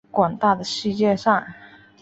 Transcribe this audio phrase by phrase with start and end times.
[0.09, 1.45] 广大的世界上